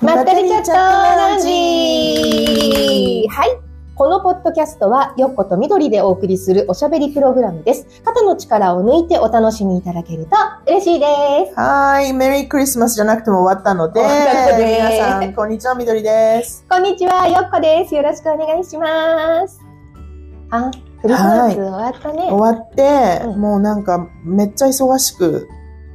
[0.00, 3.60] まったりチャットラジはい。
[3.96, 8.00] このポッドキャストは、よっことみどりでお送りするおしゃべりプログラムです。
[8.04, 10.36] 肩の力を抜いてお楽しみいただけると
[10.68, 11.06] 嬉しいで
[11.52, 11.54] す。
[11.56, 16.64] はーい、メリークリスマスじゃなくても終わったので、終わったので皆さん、こんにちは、みどりです。
[16.70, 17.94] こんにちは、よっこです。
[17.96, 19.60] よろしくお願いします。
[20.50, 20.70] あ、
[21.02, 22.28] クリスマス終わったね。
[22.30, 25.48] 終わって、うんもうなんか、めっちゃ忙しく、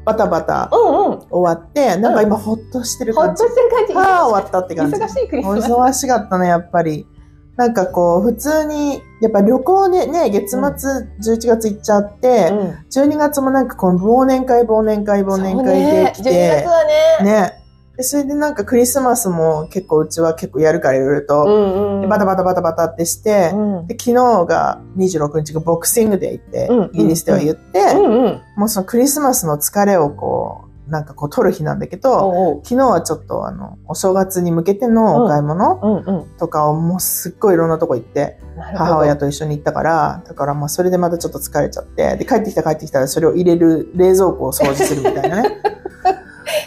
[0.06, 1.20] バタバタうんうん。
[1.30, 3.44] 終わって、なんか今、ほっとしてるほっ感じ。
[3.44, 3.94] としてる感じ。
[3.94, 4.98] はあ、終わったって感じ。
[4.98, 5.72] 忙しいクリスおマス。
[5.72, 7.08] 忙しかったね、やっぱり。
[7.56, 12.60] なんかこう、普通に、やっぱ旅行でね、月末11月行っちゃって、うん。
[12.92, 16.84] 12月もなんかこの忘年会、忘年会、忘年会できそうね、12て月、は
[17.24, 17.32] ね。
[17.32, 17.63] ね。
[17.96, 23.88] で、それでなんかクリスマスも結構うちは結構やるからいろいろと、んでバタバタバタバタってして、うん。
[23.88, 28.42] で、昨日が26日がボクシングデーってうん、イギリスでは言って、うんうん。
[28.58, 36.26] もうそのクリスマスの疲れをこう、なんかこう取る日なんだけど、昨日はちょっとあの、お正月に向けてのお買い物。
[36.40, 38.40] とかをもうすっごいいろんなとこ行って、
[38.76, 45.58] 母親と一緒に行ったから、だからまあそれでまたちょっと疲れちゃって、で、帰ってきた帰ってきたらそれを入れる冷蔵庫を掃除するみたいなね。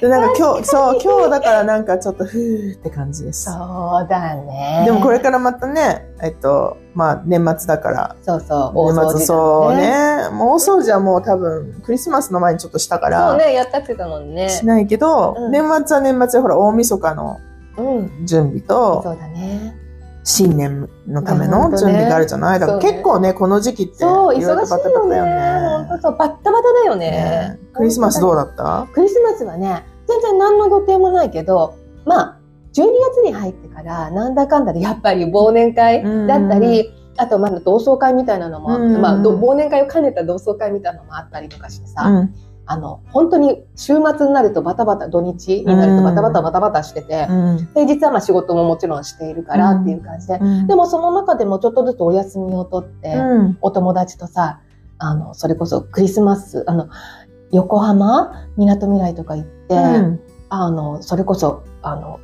[0.01, 3.45] で、なんか今日、そう、今日だからなんかちょっとふーって感じです。
[3.45, 4.83] そうだね。
[4.87, 9.77] でもこれからまたね、えっと、まあ年末だから、そうそう、大掃除だ年末そう。
[9.77, 10.29] ね。
[10.33, 14.49] もう大掃除はもう多分クリスマスの前にちょっとしたから、そうね、やったってたもんね。
[14.49, 17.39] しないけど、うん年末は年末でほら大晦日の
[17.79, 18.27] うん。
[18.27, 19.77] 準備と、そうだね。
[20.29, 25.15] 新年のための準備があるじゃない、だから結構ね、この時期って、そう、忙しいよね。
[25.15, 27.11] タよ本当そう、バッタバタだよね。
[27.11, 27.61] ね。
[27.73, 28.89] クリスマスどうだった？
[28.93, 32.39] クリスマスはね、全然何の予定もないけど、まあ、
[32.73, 39.01] 12月に入ってから、なんだかんだでやっぱり忘年会だったり、あとまだ同窓会みたいなのもあって、うん。
[39.01, 42.35] まあ、ど忘年会を兼ねた同窓会みたいなのもあったりとかしてさ、うん。
[42.69, 47.69] あの、本当に週末になるとバタバタ、土日になるとバタバタバタバタしてて、うん。
[47.75, 53.59] 平日はまあ仕事ももちろんしているからっていう感じで、うんでもその中でもちょっとずつお休みを取って、うん。
[53.61, 54.61] お友達とさ、
[54.99, 56.89] あの、それこそクリスマス、あの、
[57.53, 62.21] 横浜、みなとみらいとか行って、うんあの、それこそ、あの、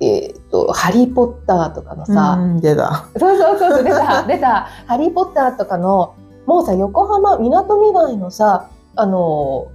[0.00, 3.08] えっ、と、ハリーポッターとかのさ、うん、出た。
[3.18, 6.14] そうそうそう出た、 出た、ハリーポッターとかの、
[6.46, 9.68] もうさ、横浜、みなとみらいのさ、あの、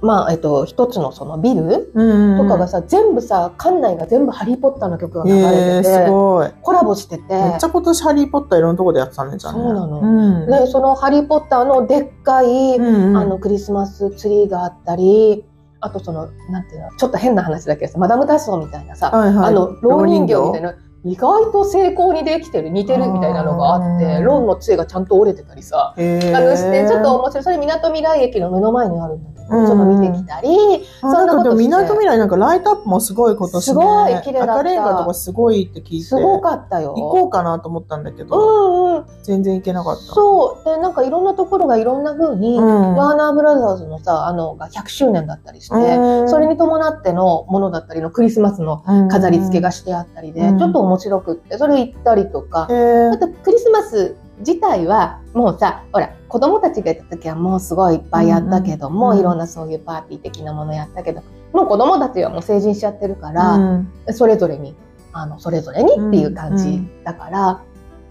[0.00, 6.50] まあ、えっと、一つのそのビルうんとかがさ、全部さ、館内が全部ハリーポッターの曲が流えれー、てて、すごい。
[6.62, 9.60] コラボしてて、めっちゃ今年ハリーポッターいろんなとこでやってたね、じゃあね。
[9.60, 10.46] そうなのうん。
[10.46, 15.44] で、そのハリーポッターのでっかい、うんうんあの、クリスマスツリーがあったり、
[15.80, 20.74] あとその、なんていうの、ちょっと変な話だけどさ、マダム・タッソーみたいなさ、はいはい、あの、老人形みたいな、
[21.10, 27.44] 意外と成功にできてる、似てるみたいなのがあって、あーロンの杖がちゃんと折れてたりさ、あのして、ちょっと面白い。
[27.44, 33.60] それ、みなとみらい駅の目の前にあるんだけど、うんちょっと見てきたり、そんなことみなとみらいなんかライトアップもすごい今年ね。
[33.62, 36.04] すごい綺麗だった赤レンガとかすごいって聞いて。
[36.04, 36.92] すごかったよ。
[36.94, 39.04] 行こうかなと思ったんだけうど、んうん。
[39.22, 40.02] 全然行けなかった。
[40.02, 40.64] そう。
[40.66, 52.66] で、なんかいろんなところがいろんな風に、うんワーナーブラザーズのさ、あの、が100周年だったりして、うんそれに伴ってのものだったりのクリスマスの飾り付けがしてあったりで、うんちょっと面白くって、それ行ったりとか。
[52.70, 53.12] へ、ー。
[53.12, 59.20] あとクリスマス自体はもうさ、ほら、子供たちがいた時はもうすごいいっぱいやったけども、うんうん。
[59.20, 61.22] いろんなそういうパーティー的なものやったけど、
[61.52, 63.88] もう子供たちはもう成人しちゃってるから、うん。
[64.12, 64.74] それぞれに、
[65.12, 67.62] あの、それぞれにっていう感じだから、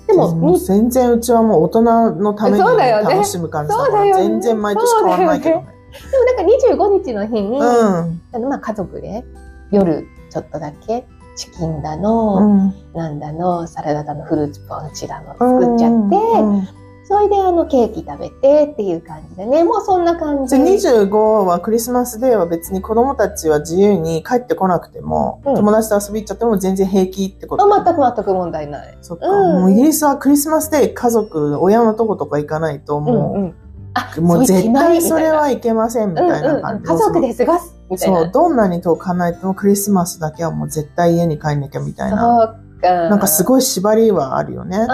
[0.07, 1.81] でも、もう全然うちはもう大人
[2.11, 4.23] のために楽しむ感じだから、そうだよね。
[4.23, 5.67] 全然毎年変わらないけどね。
[6.11, 8.21] でもなんか25日の日に、うん。
[8.31, 9.25] あのまあ家族で
[9.71, 11.05] 夜ちょっとだけ
[11.37, 20.49] チキンだの、うんなんだの、サラダだの、フルーツポンチだの作っちゃって、うんそれであのケーキ食べてっていう感じでね、もうそんな感じ。
[20.49, 21.09] じゃあ25
[21.45, 28.97] はクリスマスデーは別に子供たちは自由に帰ってこなくても、うん友達と遊び行っちゃっても全然平気ってことあ全く全く問題ない。
[29.01, 33.55] そっか、うんもうイギリスはクリスマスデー家族、親のとことか行かないとうんもう、うん。
[33.93, 36.83] あ、もう絶対そそれはいけませんみたいな感じ。
[36.83, 38.21] 家族で過ごすみたいな。
[38.21, 42.55] そう、どんなに遠く離れてもクリスマスだけはもう絶対家に帰んなきゃみたいな。
[42.81, 44.77] なんかすごい縛りはあるよね。
[44.77, 44.85] だ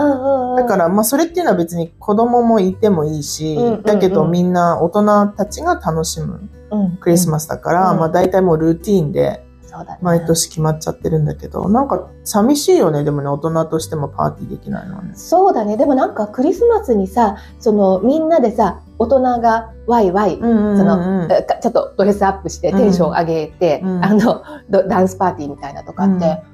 [0.65, 9.42] から、まあ、それっていうのは別に子供もいてもいいし、だけどみんな大人たちが楽しむうん、クリスマスだから、うんまあ大体もうルーティーンで
[9.73, 9.99] そうだね。
[10.01, 15.13] 毎年決まっちゃってるんだけど、なんか寂しいよね、でもね、大人としてもパーティーできないのはね。
[15.15, 15.77] そうだね。
[15.77, 26.53] でもなんかクリスマスにさ、そのみんなでさ、大人がワイワイ、うんその、ちょっとドレスアップしてテンション上げて、うんあの、ドダンスパーティーみたいなとかって、うん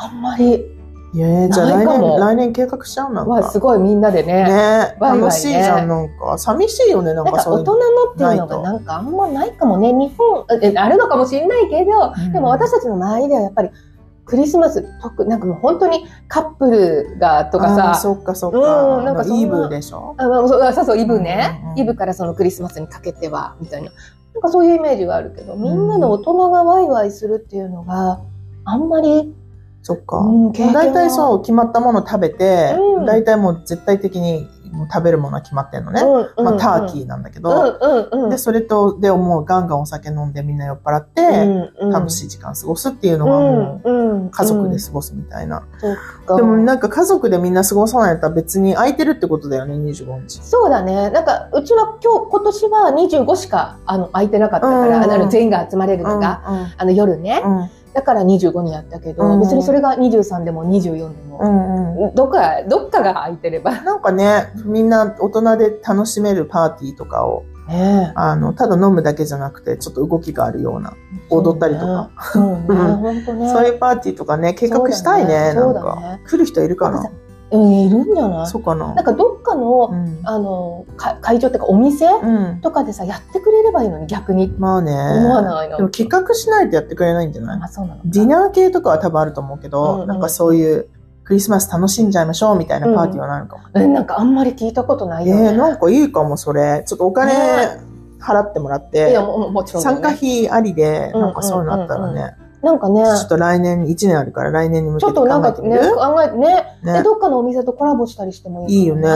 [0.00, 0.77] あんまり、
[1.14, 3.50] いやじゃあ来年、来年計画しちゃうなんはか。
[3.50, 4.44] すごいみんなでね。
[4.44, 6.36] ね楽しいじゃん、なんか。
[6.36, 7.72] 寂しいよね、なんか大人かそういうの。
[7.74, 9.92] のっていうのがなんかあんまないかもね。
[9.92, 13.70] 日本、えあるのかもしれないけど、うんでも私たちの周りではやっぱり
[14.26, 18.96] クリスマス、特なんかもう本当にカップルがとかさ、そっかそっか。
[18.98, 23.90] うんなんかイブでしょあまあそうあそうそう、イブね、うんうんうんイブからそのクリスマスにかけては、みたいな。
[24.34, 28.20] なんかそういうイメージがあるけど、みんなで大人がワイワイするっていうのが
[28.64, 29.34] あんまり、
[29.88, 30.18] そっか。
[30.18, 34.46] うん経験は大体そう、決まったもの食べて、うん大体もう絶対的に
[34.92, 36.02] 食べるものは決まってんのね。
[36.02, 38.28] うんまあ、ターキーなんだけうど。
[38.28, 41.22] で、それと、で、もうガンガンお酒飲んでみんな酔っ払って、
[41.90, 45.62] 楽しいい時間過ごすっていうのうがもんう家族で過ごすみたいな。
[46.28, 50.42] うんでもなんか家族でみんな過ごさないと別に空いてるってことだよね、25日。
[50.42, 51.08] そうだね。
[51.10, 52.92] なんか、うちは今日、今年は
[53.24, 56.42] 25しか、あの、空いてなかったから、うんあの、全員が集まれるのが、
[56.76, 57.42] あの、夜ね。
[57.98, 62.14] だから25にやったけど、うん別にそれが23でも24でも、うんうん。
[62.14, 63.72] どっか、どっかが空いてれば。
[63.82, 70.94] なんかね、みんな大人で楽しめるパーティーとかを、ねあの、ただ飲むだけじゃなくて、ちょっと動きがあるような、
[71.28, 72.10] 踊ったりとか。
[72.32, 72.52] そう
[73.34, 73.50] ね。
[73.52, 76.20] そういうパーティーとかね、計画したいね、ねなんかね。
[76.24, 77.02] 来る人いるかな？
[77.50, 78.46] なんかさうん、いるんじゃない？
[78.46, 80.20] そうかななんかどっかの、うん。
[80.24, 82.06] あの、か会場っていうかお店？
[82.06, 82.60] うん。
[82.60, 84.48] とかでさ、やってくれればいいのに逆に。
[84.58, 84.92] まあね。
[84.92, 87.60] 思わないなでも企画しないとやってくれないんじゃない？
[87.62, 88.02] あ、そうなのか。
[88.06, 90.88] ディナー系とかは多分あると思うけど、うんうんなんかそういう
[91.24, 93.64] クリスマス楽しんじゃいましょうみたいなパーティーはないのかも。
[93.74, 95.42] え、なんかあんまり聞いたことないよね。
[95.44, 96.84] えー、なんかいいかも、それ。
[96.86, 97.80] ちょっとお金ね
[98.18, 99.90] 払ってもらっいや、て、もももちろん、ね。
[99.90, 106.46] 参加費ありで、うんなんかそういうのあったらうんうんね、なんかね、ちょっと来年1年あるから来年に向ちょけてっとなんか考えてみるね、考えてね、
[106.82, 109.08] ねで、どっかのお店とコラボしたりしてもいいいいよね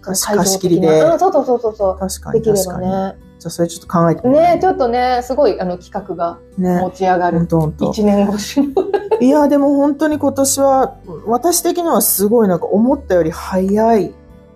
[0.00, 2.32] 貸し切りでそうそうそうそうそ確かう。
[2.32, 2.52] できれ。
[2.66, 3.16] ばね。
[3.38, 4.40] じゃあそれちょっと考えてみる？
[4.40, 6.90] ね、ちょっとね、すごい、あの、企画がね持。
[6.90, 7.46] ち上がほんる。
[7.46, 7.90] とほんと。
[7.90, 8.68] 一年越しの。
[9.20, 10.94] いや、でも本当に今年は、
[11.26, 14.12] 私的にはすごいなんか思ったより早い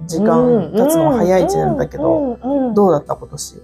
[0.06, 2.36] 時間経つのが早い一年だけど、
[2.74, 3.62] どうだった今年？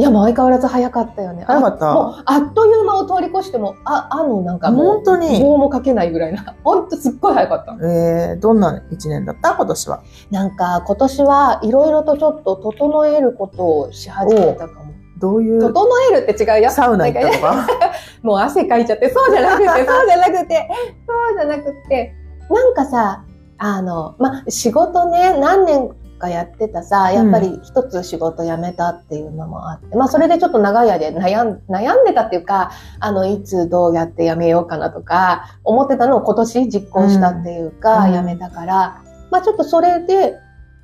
[0.00, 1.44] いや、もう相変わらず早かったよね。
[1.46, 6.54] 早かったあもう、あっという間を通り越しても、あ、あの、なんかもう、本当に棒もかけないぐらいな。
[6.64, 7.72] 本当すっごい早かった。
[7.86, 9.54] えー、どんな一年だった？
[9.54, 10.00] 今年は。
[10.30, 14.90] なんか、今年はいろいろとちょっと整えることをし始めたかも。
[15.18, 15.60] どういう？
[15.60, 16.70] 整えるって違うよ。
[16.70, 17.66] サウナ行ったとか
[18.22, 19.76] もう汗かいちゃって、そうじゃなくて、そう
[20.08, 20.68] じゃなくて、
[21.06, 22.14] そうじゃなくて、
[22.48, 23.22] なんかさ、
[23.58, 32.70] あの、ま、仕事ね、何年かやってたさ、やっぱり一つ仕事辞めたっていうのもあって、まあそれでちょっと長い間悩ん悩んでたっていうか、
[33.00, 39.02] あの、いつどうやって辞めようかなとか、思ってたのを今年実行したっていうか、うん辞めたから、
[39.32, 40.34] まあちょっとそれで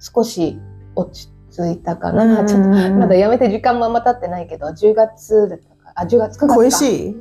[0.01, 0.59] 少し
[0.97, 2.45] 落ち着いたかな。
[2.45, 6.55] ちょっとまだ辞めて時間もあんま経ってないけど、10月だったか、あ、10月、9月か。
[6.55, 7.17] 恋しい？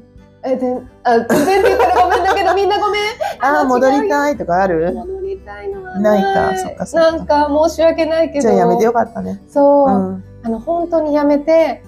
[0.47, 3.01] え、全、あ、全然って言ったらごめんだけど、みんなごめん。
[3.41, 4.09] ああ、戻りい。
[4.09, 4.93] たいとかある？
[4.93, 5.69] 戻りたい
[5.99, 8.41] ないかそっかそっかなんか申し訳ないけど。
[8.41, 9.41] じゃあやめてよかったね。
[9.47, 10.23] そう、うん。
[10.43, 11.83] あの、本当にやめて、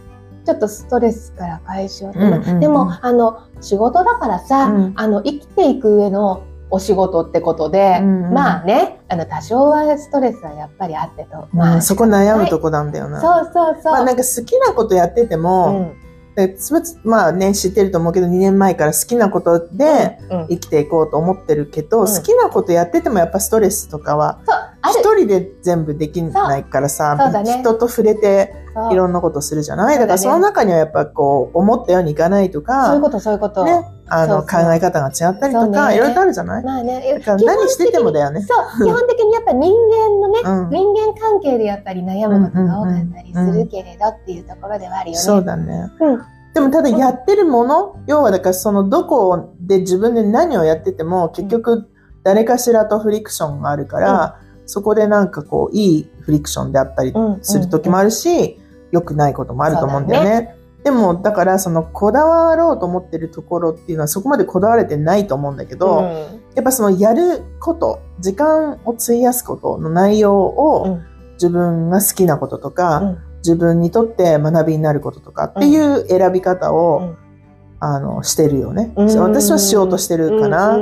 [0.46, 11.38] ちょっとストレスから解消うんうんうんでも、あの、仕事だからさ、うんあの、生きていく上のお仕事ってことで、うんうんまあね、あの、多少はストレスはやっぱりあってと。
[11.38, 13.22] まあ、まあ、そこ悩むとこなんだよな。
[13.22, 13.94] そうそうそう。
[13.94, 15.92] まあなんか好きなことやってても、
[16.38, 20.20] でつぶつまあね、知ってると思うけど、2年前から好きなことで
[20.50, 22.06] 生きていこうと思ってるけど、うん。
[22.08, 24.40] 好きなことやっててもやっぱストレスとかは。
[24.84, 27.60] 一人で全部できないからさ、ね。
[27.62, 28.54] 人と触れて
[28.92, 29.98] いろんなことするじゃない？
[29.98, 33.66] だからその中にはやっぱこう、思ったようにいかないとそういうか、こと、そういうこと。
[33.66, 36.64] ね、あの、考え方が違ったりとか、ねいろいろとあるじゃない？
[36.64, 38.42] まあね、何しててもだよね。
[38.42, 40.70] そう、 基本的にやっぱ人間のね、うん。
[40.70, 45.20] 人間関係でやっぱり悩むことが多かったりするけれどっていうところではあるよね。
[45.20, 45.92] そうだね。
[46.00, 46.22] うん
[46.54, 51.88] でもただやってるもの、要はだからそのどこで自分で何をやってても結局
[52.24, 58.60] 誰かしらとフリクションがあるから、そこでなんかこういいフリクションであったりうんする時もあるし、
[58.92, 60.57] 良くないこともあると思うんだよね。
[60.88, 66.06] でもだからそのこだわろうと思ってるところっていうのはそこまでこだわれてないと思うんだけど、うん。
[66.56, 71.06] やっぱそのやること、時間を費やすことの内容うをん。
[71.34, 73.18] 自分が好きなこととか、うん。
[73.40, 77.18] 自分にとって学びになることとかっていう選び方を、うん。
[77.82, 78.94] あの、してるよね。
[78.96, 79.20] うん。
[79.20, 80.78] 私はしようとしてるかな。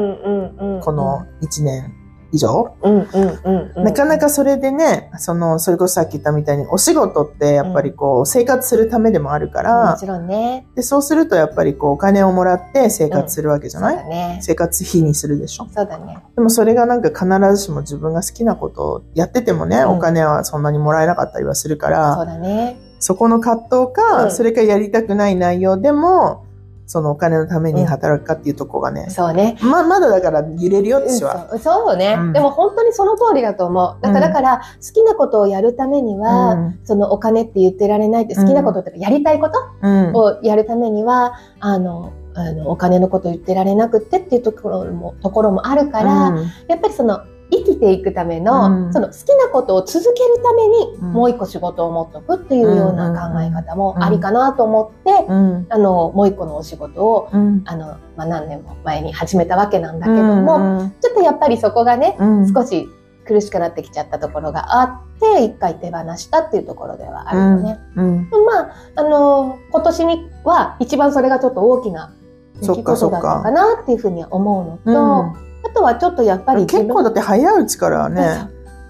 [0.83, 1.95] この1年
[2.35, 2.73] 以上？
[2.81, 3.07] うんうん
[3.43, 10.67] うんうんなかなかそれでね、その、それこそさっき言ったみたいに、お仕事ってやっぱりこう、生活するためでもあるかもら、ちろんね。
[10.75, 14.39] で、そうするとやっぱりこう、お金をもらって生活するわけじゃない、だね。
[14.41, 15.67] 生活費にするでしょ？
[15.73, 16.23] そうだね。
[16.35, 22.77] でもそれがなんか必ずしも自分が好きなことをやっててもね、うんお金はそんなにもらえなかったりはするから、そうだね。
[22.99, 26.44] そこの葛藤か、うんそれかやりたくない内容でも、
[26.87, 29.57] そのお金のために働くかっていうとこがね、そうね。
[29.61, 31.47] ま、まだだから揺れるよ、私は。
[31.51, 34.01] そうそうね、うんでも本当にその通りだと思う。
[34.01, 40.13] だから、うんだから好きなことをやるためには、うんそのお金って言ってられないって好きなこととかやりたいことうん。
[40.13, 47.21] をやるためには、あの、あの、お金のこと言ってられなくってっていうところも、ところもあるから、うんやっぱりその、
[47.57, 48.93] 生きていくための、うん。
[48.93, 51.13] その好きなことを続けるために、うん。
[51.13, 55.65] もう一個仕事を持っとくっていうような考え方もありかなと思って、うん。
[55.69, 57.61] あの、もう一個のお仕事を、うん。
[57.65, 62.53] あの、まあ、何年も前に始めたわけなんだけども、うんちょっとやっぱりそこがね、うん。
[62.53, 62.87] 少し
[63.25, 67.79] 苦しくなってきちゃったところがあって、一回手放したっていうところではあるよね。
[67.95, 68.29] うん。
[68.45, 72.13] まあ、あの、今年には一番それがちょっと大きな
[72.61, 78.49] 出来事だったかなっていうふうには思うのと、うんあとはちょっとやっぱり結構だって早いうちからね、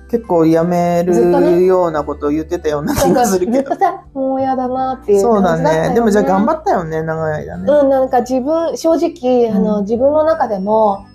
[0.10, 3.76] 結構やめるようなことを言ってたような気がするけどずっと。
[3.76, 5.90] さ、もう嫌だなっていうそうだ感じだったよね。
[5.90, 5.96] ね。
[5.96, 7.64] でもじゃあ頑張ったよね、長い間ね。
[7.68, 11.06] うん、なんか自分、正直、あの、うん自分の中でも、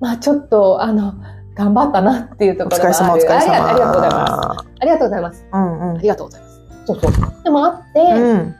[0.00, 1.14] まあちょっと、あの、
[1.54, 2.94] 頑張ったなっていうとおころがある。
[2.94, 4.30] 疲れ様、お疲れありがありがとうございます。
[4.30, 4.64] 様。
[4.80, 5.46] ありがとうございます。
[5.52, 6.00] うんうんあ。
[6.00, 6.60] りがとうございます。
[6.86, 7.12] そうそう。
[7.44, 8.54] でもあって、うん。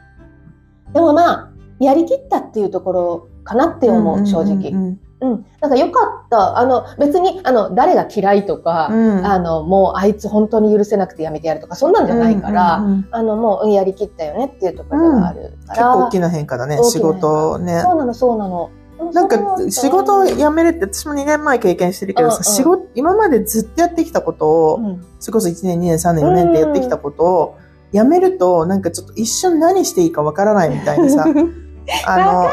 [0.93, 1.51] でもまあ、
[1.81, 4.97] やりきったっていうところかなって思う、正直。
[5.23, 5.47] うんうん。
[5.61, 6.59] なんかよかった。
[6.59, 9.27] あの、別に、あの、誰が嫌いとか、うん。
[9.27, 15.75] あの、もうあいつ本当に許せなくてやめてやるとか、そんなんじゃないから、うんうんうんあの、もううんやりきったよねっていうところがあるから。
[15.75, 17.81] 結構大きな変化だね、仕事ね。
[17.81, 18.71] そうなの、そうなの。
[19.13, 19.37] なんか
[19.69, 27.57] 仕事を辞めるって私も2年前経験してるけどさ、うんうん仕事、今までずっとやってきたことを、うんそれこそ1年、2年、3年、4年ってやってきたことを、
[27.93, 31.27] 辞めると、なんかちょっと一瞬何していいかわからないみたいなさ、
[32.07, 32.51] あの、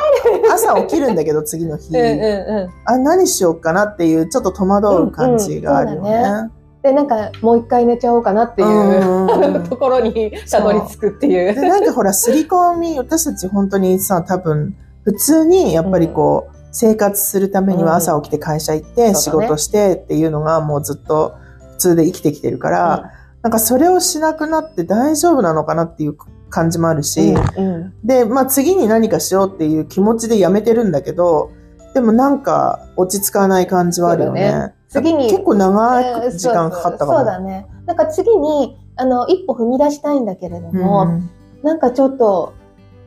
[0.53, 2.69] 朝起きるんだけど次の日、うんうんうん。
[2.86, 6.51] あ、何しようかなっていうちょっと戸惑う感じがあるようんうんそうだね。
[6.81, 9.63] で、なんか、もう一回寝ちゃおうかなっていう、うんうんうん。
[9.67, 11.53] ところにたどり着くっていう。
[11.53, 21.33] で、なんかほら、すり込み、私たち本当にさ、多分、普通にやっぱりこう、生活するためには朝起きて会社行って、仕事してっていうのがもうずっと
[21.74, 26.15] 普通で生きてきてるから、なんかそれをしなくなって大丈夫なのかなっていう
[26.50, 31.51] 感じもあるし、うんうんで、まあ次に何かしようっていう気持ちでやめてるんだけど、
[31.94, 34.51] でもなんか落ち着かない感じはあるよね。
[34.51, 37.12] ね次に結構長いえー時間かかったかも。
[37.12, 37.68] そうそうだね。
[37.86, 41.22] なんか次に、あの、一歩踏み出したいんだけれどうんも、
[41.63, 42.53] なんかちょっと、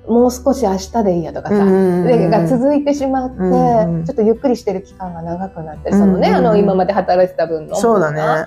[0.09, 7.77] もう少し明日でいいやとかさ、が続いてしまって、うんうんちょっとゆっくりしてる期間が長くなって、うんそのね、うんあの、今まで働いてた分の。
[7.77, 8.47] そうだね。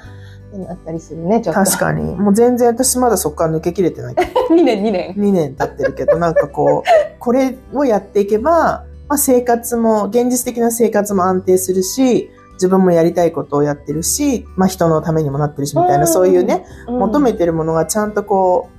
[0.56, 1.64] ってなったりするね、ちょっと。
[1.64, 2.16] 確かに。
[2.16, 4.16] もう全然私まだそこから抜けきれてない。
[4.50, 5.16] 2年、2年。
[5.18, 18.76] 2年経ってるけど、なんかこう、 これをやっていけば、まあ生活も、現実的な生活も安定するし、自分もやりたいことをやってるし、まあ人のためにもなってるし、みたいな、うんそういうね、うん求めてるものがちゃんとこう、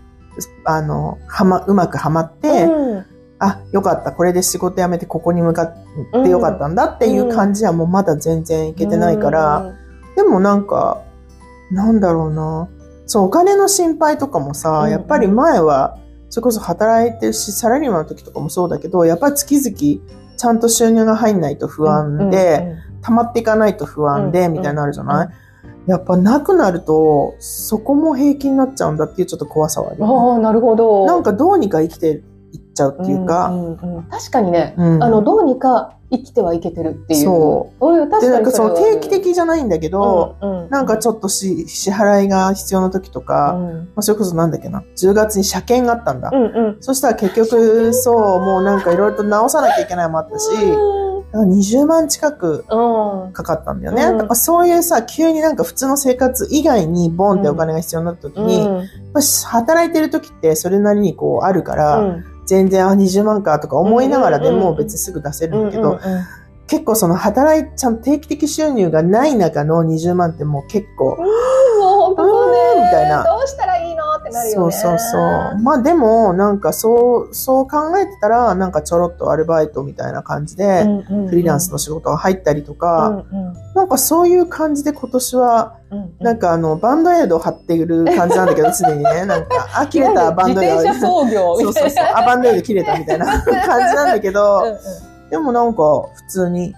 [0.64, 3.04] あの、はま、うまくはまって、うん
[3.38, 5.74] あ、よかった、これで仕事辞めてここに向かっ
[6.22, 9.74] てよかったんだっていう感じはもうまだ全然いけてないから、
[10.16, 11.02] でもなんか、
[11.70, 12.68] なんだろうな。
[13.06, 14.90] そう、お金の心配とかもさ、うん。
[14.90, 20.02] やっぱり前は、それこそ働いてるし、サラリーマンの時とかもそうだけど、やっぱり月々、
[20.36, 25.28] ちゃんと収入が入んないと不安で、溜まっていかないと不安で、うんみたいになるじゃない、
[25.86, 31.06] やっぱなくなると、そこも平気になっちゃうんだっていうちょっと怖さはあるよね、ああ、なるほど。
[31.06, 32.22] なんかどうにか生きて
[32.76, 37.24] ちゃうっていうか、んうんうん確かにね、うんあの、どうにか生きてはいけてるっていう。。
[37.24, 46.30] そううん、確で、かになんかその定期的じゃないんだけど、うんうんなんかちょっとし支払いが必要な時とか、うんまあ、それこそなんだっけな、10月に車検があったんだ。
[46.32, 46.76] うんうん。
[46.80, 50.50] そしたら結局、そう、もうなんかいろいろと直さなきゃいけないのもあったし、
[51.32, 53.32] だから20万近くうん。
[53.32, 54.04] かかったんだよね。
[54.04, 58.82] うんだからそういうさ、急になんか普通の生活以外にボンってお金が必要になった時に、やっ
[59.14, 65.98] ぱり働いてる時ってそれなりにこうあるから、うん全然あ20万かとか思いながらでも別にすぐ出せるんだけど、
[66.66, 71.22] 結構その働い、ちゃんと定期的収入がない中の20万ってもう結構、も
[72.12, 73.22] う本当ねみたいな。
[73.22, 73.85] どうしたらいいの？
[74.26, 74.72] ってなるよね。
[74.72, 75.62] そうそうそう。
[75.62, 80.84] まあでも、なんかそう、そう考えてたら、なんかちょろっとアルバイトみたいな感じで、
[81.28, 83.24] フリーランスの仕事が入ったりとか、
[83.74, 85.76] なんかそういう感じで今年は、
[86.18, 90.74] なんかかあの、バンドエイドを貼っている感じなんだけど、すでにね、 なんか、あ、切れたバンドエイド。
[90.76, 92.04] 自転車操業そうそうそう。
[92.14, 93.42] あ、バンドエイド切れたみたいな感
[93.88, 94.78] じなんだけど、
[95.30, 95.82] でもなんか
[96.14, 96.74] 普通に、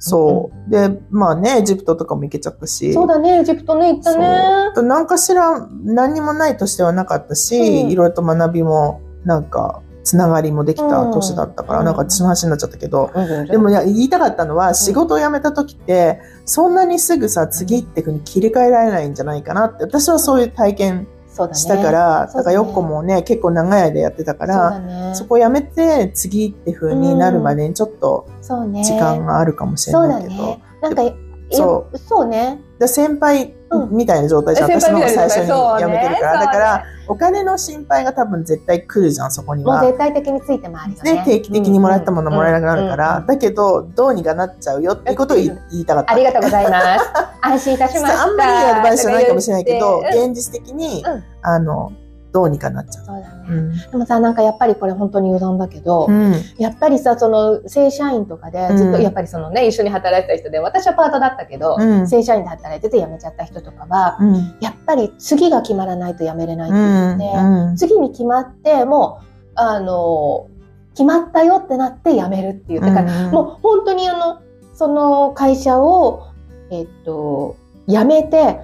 [0.00, 0.70] そう。
[0.70, 2.94] で、まあね、エジプトとかも行けちゃったし。
[2.94, 4.72] そうだね、エジプトね、行ったね。
[4.74, 21.19] そう何かしら何にもない年ではなかったし、うんいろいろと学びも、なんか、つながりもできた年だったから、うんなんか私の話になっちゃったけど、ででもいや言いたかったのは、仕事を辞めた時って、そんなにすぐさ、次ってふうに切り替えられないんじゃないかなって、私はそういう体験そうだね。
[21.54, 25.14] したから、そうだねだからよっこもね、結構長い間やってたかそうら、だね。
[25.14, 28.26] そこ辞めて次ってふうになるまでにちょっと。
[28.42, 30.62] 時間があるかもしれそうないけど、だね。
[30.82, 31.12] なんか、いや
[31.56, 31.98] そう。
[31.98, 32.60] そうね。
[32.78, 34.80] で先輩うんみたいな状態じゃん。
[34.80, 35.46] 先私の最初に
[35.78, 36.32] 辞めてるから。
[36.32, 39.80] そうねだから、お金の心配が多分絶対来るじゃん、そこには。
[39.80, 41.12] もう絶対的について回るよね。
[41.12, 46.12] で、定期的にもらったものもらえなくなるかうんうんら、だけど、どうにかなっちゃうよっていうことを言い言いたかった。
[46.12, 47.04] ありがとうございます。
[47.42, 48.22] 安心いたしました。
[48.22, 51.92] あんまりアドバイスじゃないかもしれないけど、とか言って現実的にうん、あの、
[52.32, 53.04] どうにかなっちゃう。
[53.04, 53.44] そうだね。
[53.48, 53.76] うん。
[53.90, 56.34] でもさ、なんかやっぱりこれ本当に余談だけど、うん。
[56.58, 64.56] やっぱりさ、その正社員とかでずっと、うんやっぱりそのね、一緒に働いてた人で、私はパートだったけど、うん正社員で働いてて辞めちゃった人とかは、うん。
[64.60, 66.82] やっぱり次が決まらないと辞めれないってう
[67.16, 67.18] ん。
[67.18, 67.76] 言って、うん。
[67.76, 70.46] 次に決まって、もう、あの、
[70.92, 72.80] 決まったよってなって辞めるっていう。
[72.80, 74.40] だから、うんもう本当にあの、
[74.74, 76.29] その会社を、
[76.70, 78.60] えっと、辞めて、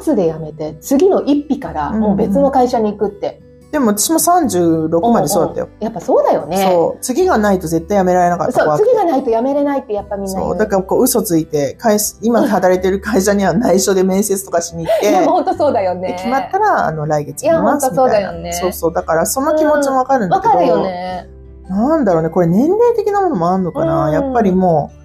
[0.00, 3.40] 末で辞めて、次の一日からもう別の会社に行くって。
[3.70, 5.68] でも私も36までそうだったよ。
[5.78, 6.56] やっぱそうだよね。
[6.56, 7.02] そう。
[7.02, 10.58] 次がないと絶対やめられなかったそう、次がないと辞めれないってやっぱみんな言そう。
[10.58, 16.08] だからこう嘘ついて、会社今働いてる会社には内緒で面接とかしに行って、いや、もう本当そうだよね。
[16.08, 18.02] で決まったら、あの、来月いや行きますみたいな。
[18.02, 18.92] 本当そうだよねそうそう。
[18.94, 20.48] だからその気持ちもわかるんだけど。
[20.48, 21.28] わかるよね。
[21.68, 24.98] なんだろうね、これ年齢的なものもあんのかな、うんやっぱりもう、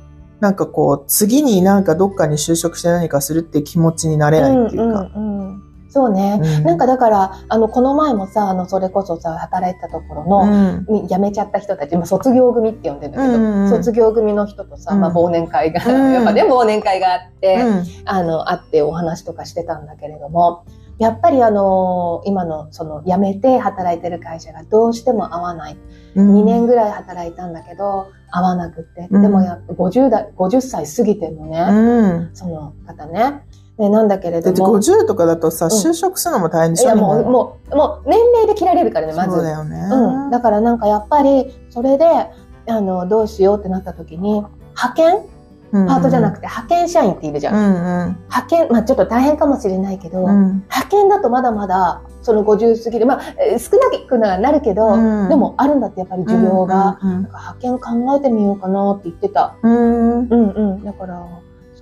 [0.43, 5.09] なんかこう、次になんかどっかに就職して何かするって気持ちになれないっていうか。
[5.15, 6.39] うんうんうんそうね。
[6.41, 10.45] うんなんかだから、あの、この前もさ、あの、それこそさ、働いてたところうの、
[10.79, 10.85] ん。
[10.89, 20.65] み辞めちゃった人たち、まあ、卒業組って呼んでるんだけど、うんうんうん卒業組の人とさ、うんまあ、忘年会が、うんやっぱね、忘年会があって、うんあの、あってお話とかしてたんだけれども、
[20.97, 25.77] やっぱりあの、今の、その、辞めて働いてる会社がどうしても合わない。
[26.15, 29.08] うん2年ぐらい働いたんだけど、合わなくって。
[29.10, 32.29] うんでもやっぱ50代、50歳過ぎてもね、うん。
[32.34, 33.43] その方ね。
[33.77, 39.32] で、なんだけれだってども、50とかだとさ、ん就職するのも大変でしょいやもう、今もう、もう年齢で切られるからね、まず。
[39.32, 39.77] そうだよね。
[39.91, 40.32] うん。
[40.32, 44.43] だからなんかやっぱり、それで、あの、どうしようってなった時に、
[44.75, 45.32] 派遣うん
[45.74, 47.56] パートじゃなくて派遣社員っているじゃん。
[47.56, 48.18] うんうん。
[48.30, 50.46] 派遣、まあちょっと大変かもしれないけど、うん。
[50.70, 59.56] 派遣だとまだまだ、その50過ぎる、まあ、えー少なくななるけど、うんでもあるんだってやっぱり需要が、うんなんか派遣考えてみようかなって言ってた。
[59.63, 59.74] うん。
[59.74, 60.27] うん。
[60.29, 60.83] うんうん。
[60.83, 61.25] だから、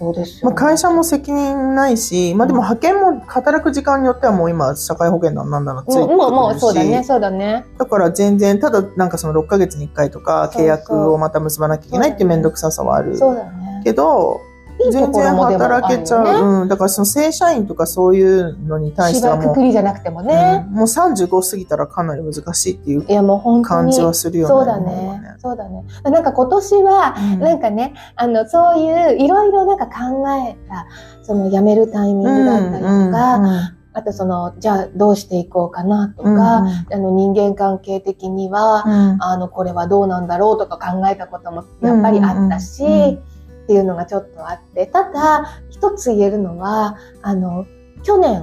[0.01, 7.65] そうですよ、まあ、会社も責任ないし、まあでも派遣も働く時間によってはもう今社会保険だなんだのついてくるし、もう、もう、そうだね、そうだね。
[7.77, 13.81] だから全然、ただなんかその6ヶ月に1回とか契約をまた結ばなきゃいけないっていうめんどくささはあるそうだね。
[13.83, 14.41] けど、
[14.85, 16.19] いいと全然ころもでも働けちゃう。
[16.21, 16.67] あるよねうん。
[16.67, 20.65] だからその正社員とかそういうのに対してはもう、くりじゃなくてもね。
[20.67, 23.65] うんもう35過ぎたらかなり難しいっていういや、もう本当に。
[23.65, 24.49] 感じはするよね。
[24.49, 25.21] そうだね。
[25.39, 25.83] そうだね。
[26.03, 30.85] なんか今年は、うんなんかね、あの、そういう、いろいろなんか考えた、
[31.23, 43.30] その辞めるタイミングだったりとか、あとその、じゃあどうしていこうかなとか、うんうんあの人間関係的には、うんあの、これはどうなんだろうとか考えたこともやっぱりあったし、うんうんうんうん
[43.63, 47.65] っていうのがちょっとあって、ただ、一つ言えるのは、あの、
[48.03, 48.41] 去年、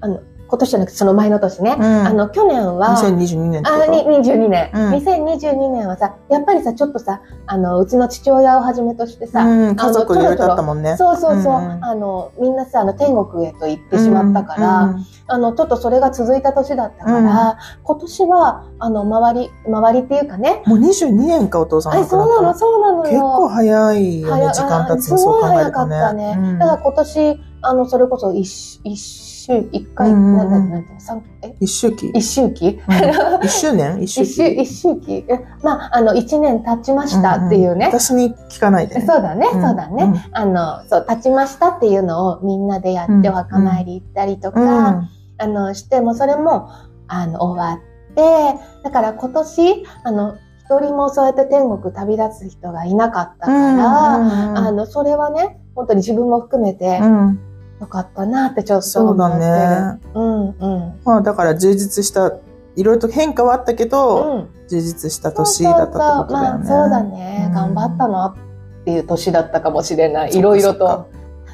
[0.00, 0.20] あの、
[0.52, 1.82] 今年じゃなくてその前の年ね、うん。
[1.82, 4.92] あの、去年は、2022年あ、にと22年、うん。
[4.92, 10.98] 2022年はさ、やっぱりさ、ちょっとさ、あの、うちの父親をはじめとしてさ、うん、家族いろいろだったもんね。
[10.98, 11.64] そうそうそう、うん。
[11.64, 23.10] うんあの、みんなさ、あの、天国へと行ってしまったから、うんあの、ちょっとそれが続いた年だったから、今年は、あの、周り、周りっていうかね、もう22年か、お父さんあ亡くなったそうなの、そうなのよ。
[23.10, 25.96] 結構早いよね、早時間経つの、すそう考えごい早かるとね。
[25.96, 26.36] ったね。
[26.38, 26.58] うん。
[26.58, 32.08] だから今年、あの、それこそ一、一週、一回、うんなんだ、なん三、え、一周期。
[32.10, 32.80] 一周期？
[32.88, 33.44] うん。
[33.44, 33.98] 一周年？
[34.02, 34.62] 一周期。
[34.62, 35.24] 一周期。
[35.28, 37.86] えまあ、あの、一年経ちましたっていうね。
[37.86, 39.00] 私に聞かないでね。
[39.06, 39.62] そうだね、うん。
[39.62, 40.24] そうだね。
[40.32, 45.08] あの、そう、経ちましたっていうのをみんなでやってお墓参り行ったりとか、うん。
[45.38, 46.68] あの、しても、それも、
[47.08, 54.58] あの、終わって、だから今年、あの、一人もそうやって天国旅立つ人がいなかったから、うん。
[54.58, 57.40] あの、それはね、本当に自分も含めて、うん。
[57.82, 59.50] よかったなってちょっとそうだ思ってる。
[59.50, 60.00] ね。
[60.14, 61.00] うん、うん。
[61.04, 62.32] まあだから充実した、
[62.76, 64.48] いろいろと変化はあったけど、うん。
[64.68, 66.64] 充実した年だったってことだよね。
[66.64, 68.36] まあ、そうだね、うん頑張ったな
[68.80, 70.30] っていう年だったかもしれない。
[70.34, 71.08] いろいろとそっ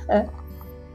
[0.06, 0.14] か。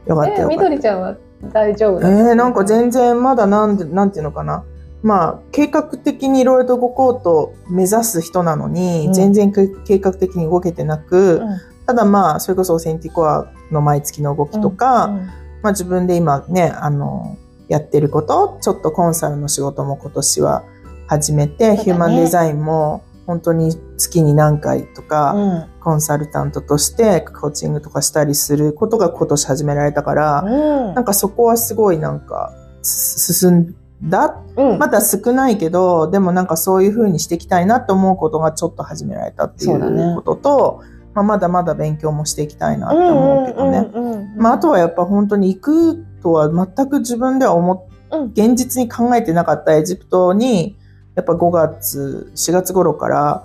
[0.06, 0.68] よかったえ、みよかった。
[0.68, 1.16] どりちゃんは
[1.52, 4.64] 大丈夫えー、なんか全然まだなんで、なんていうのかな。
[5.02, 15.30] まあ、計画的にいろいろと動こうと目指す人なのに、うん全然け計画的に動けてなく、うんただまあ、それこそオセンティコアの毎月の動きとか、うん
[15.62, 20.62] まあ自分で今ね、あの、やってること、ちょっとコンサルの仕事も今年は
[21.06, 21.76] 始めて、ね。
[21.78, 25.66] ヒューマンデザインも本当に月に何回とか、うん。
[25.80, 30.94] コンサルタントとしてコーチングとかしたりすることが今年始められたから、うん。
[30.94, 34.42] なんかそこはすごいなんかす進んだ？
[34.56, 34.78] うん。
[34.78, 39.80] まだ少ないけど、でもなんかそういう風にしていきたいなと思うことがちょっと始められたっていそう
[40.14, 40.82] ことと、
[41.14, 43.90] まあ、まだまだ勉強もしていきたいなって思うけどね。
[43.94, 50.76] うんうんうんうんまあ、あとはやっぱ本当に行くとは全く自分では思っうん現実に考えてなかったエジプトに、
[51.14, 53.44] やっぱ5月、4月頃から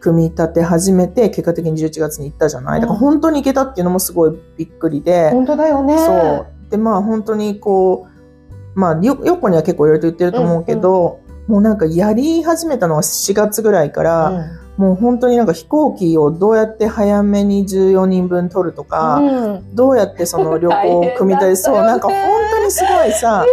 [0.00, 2.80] 組み立て始めて、結果的に11月に行ったじゃない。
[2.80, 5.98] だから本当に行けたっていうのもすごいびっくりで、本当だよね。
[5.98, 6.70] そう。
[6.70, 8.06] で、まあ本当にこ
[8.74, 19.74] う、まあよ、よっこには結構いろいろと言ってると思うけど、もうなんかやり始めたのは4月ぐらいから、うんもう本当になんか飛行機をどうやって早めに14人分取るとか、うん。
[19.74, 22.16] どうやってその旅行を組み立て、そう、なんか本
[22.52, 23.44] 当にすごいさ、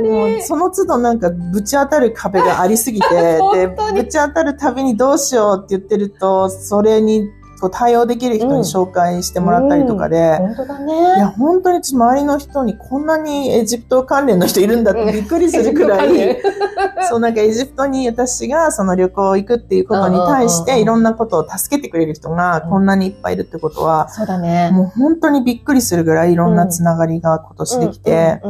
[0.00, 0.42] もうに。
[0.42, 3.08] その都度なんかぶち当たる壁がありすぎて、
[3.54, 7.28] で、 ぶち当たるたびにどうしようって言ってると、それに
[7.60, 11.34] こう対応できる人に紹介してもらったりとかで、本当だいや、ね。
[11.36, 16.38] 本当に私周りの人にこんなにエジプト関連の人いるんだってびっくりするくらい、
[17.08, 24.70] そうなんかエジプトに私がその旅行行くっていうことに対していろんなことを助けてくれる人がこんなにいっぱいいるってことは、そうだね。
[24.72, 28.40] もう本当にびっくりするぐらいいろんなつながりが今年できて、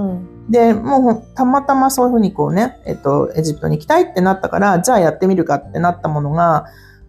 [0.49, 6.67] で、もうたまたまそういうふうにこうね、えっと、エジプトに行きたいってなったから、じゃあやってみるかってなったものが、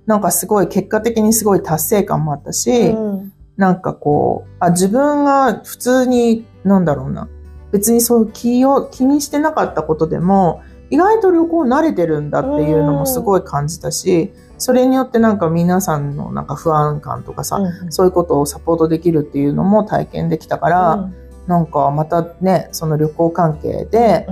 [0.10, 3.34] なんかすごい結果的にすごい達成感もあったし、うん。
[3.58, 7.30] なんかこう、あ、自分が普通に、なんだろうな、
[7.72, 17.91] 別にそういう気を、気にしてなかったことでも、意外と旅行慣れてるんだっていうのもすごい感じたし、それによってなんか皆さんのなんか不安感とかさ、うん。
[17.91, 21.13] そういうことをサポートできるっていうのも体験できたから、うん。
[21.45, 24.26] なんかまたね、その旅行関係で、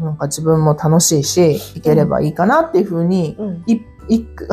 [0.00, 3.64] なんか自分も楽しいし、行ければいいかなっていうふうに、うん。
[3.66, 3.82] いい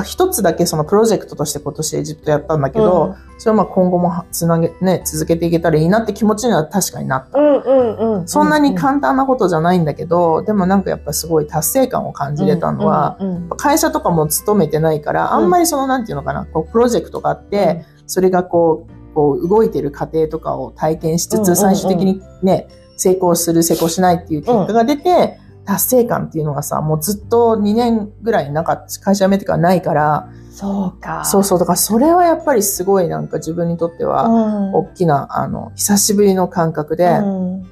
[0.04, 7.40] 一つだけそのプロジェクトとして今年エジプトやったんだけど、それはまあ今後もつなげ、ね、続けていけたらいいなって気持ちには確かになった。
[7.40, 8.28] うんうんうん。
[8.28, 21.56] そんなに簡単なことじゃないんだけど、でもなんかやっぱすごい達成感を感じれたのは、うんうん会社とかも勤めてないから、あんまりそのなんていうのかな、こうプロジェクトがあって、それがこう、こう動いてる過程とかを体験しつつ、うんうんうん。
[21.56, 31.24] 最終的にね、成功する、成功しないっていう結果が出て、達成感っていうのがさ、もうずっと2年ぐらいなかった、会社辞めてからないから、そうか。
[31.26, 34.74] そうそう、だからそれはやっぱりすごいなんか自分にとっては、うん。
[34.74, 37.68] 大きな、あの、久しぶりの感覚で、うん。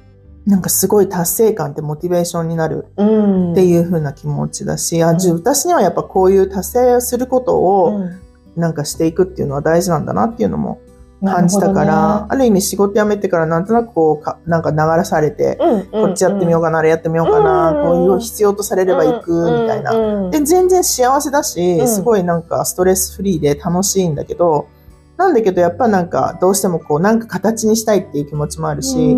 [0.46, 2.86] なんかすごい達成感ってモチベーションになる。
[2.96, 3.52] うん。
[3.52, 5.18] っていう風な気持ちだし、あ、うん。
[5.18, 8.20] じ私にはやっぱこういう達成をすることをうん。
[8.56, 10.80] なんかしていくっていうのは大事なんだなっていうのも
[11.24, 19.92] 感じたから、なるほある意味仕事辞めてからなんとなくこうか、なんか流らされて、どねこっちやってみようかな、あれやってみようかな、うんこういう必要とされれば行くみたいな。
[19.92, 21.88] なで、全然幸せだし、うん。
[21.88, 24.68] すごいなんかストレスフリーで楽しいんだけど、
[25.16, 29.16] なんだけどやっぱなんかどうしてもこうなんか形にしたいっていう気持ちもあるし、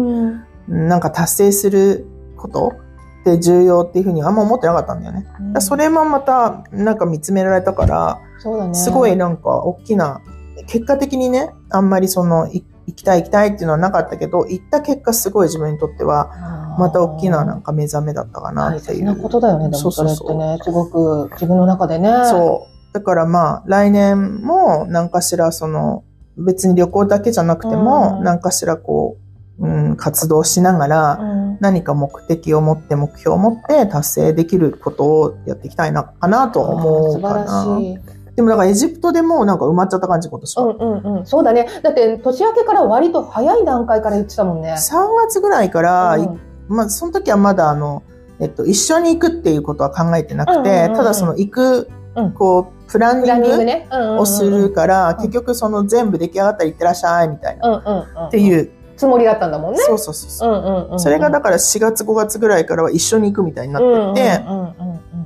[0.67, 2.73] なんか達成すること
[3.21, 5.25] って重要っていうふうにあんま思ってなかったんだよね。
[5.25, 8.19] だからそれもまたなんか見つめられたから、
[8.67, 8.75] ね。
[8.75, 10.23] すごいなんか大きな、
[10.71, 18.99] 結果的にね、あんまりそのい行きたい行きたいっていうのはなかったけど、行った結果すごい自分にとっては、また大きななんか目覚めだったかな大っていう。
[18.99, 20.59] 切なことだよね、でもそれってね。
[20.63, 22.09] すごく自分の中でね。
[22.27, 22.95] そう。
[22.95, 26.05] だからまあ、来年も何かしらその、
[26.37, 29.17] 別に旅行だけじゃなくても、うん何かしらこ
[29.59, 31.59] う、うん、活動しながら、うん。
[31.61, 37.47] 何か目的を持って目標を持って達成できることをやっていきたいな、かなと思うかな。
[37.47, 38.20] 素晴らしい。
[38.37, 40.65] でもだからエジプトでもうなんか埋まっちゃった感じ、今年は。
[40.65, 41.27] うんうんうん。
[41.27, 41.67] そうだね。
[41.83, 44.73] だって年明けから割と早い段階から言ってたもんね。
[44.73, 46.41] 3月ぐらいから、うん
[46.71, 48.05] まあその時はまだあの、
[48.39, 53.89] えっと、一緒に行くっていうことは考えてなくて、ただその行く、うんこう、プランニングね。
[53.91, 58.27] をするから、ん結局その全部出来上がったら行ってらっしゃいみたいな、うんうんうん。
[58.29, 59.81] っていう、つもりだったんだもんね。
[59.81, 61.01] そうそうそうそう、うんうんうん。
[61.01, 64.45] それがだから4月5月ぐらいからは一緒に行くみたいになってて、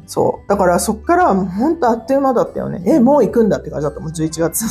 [0.07, 0.49] そう。
[0.49, 2.83] だからそっからはもう本当あっという間だったよね。
[2.87, 4.65] え、もう行くんだって感じだったもん、 11月。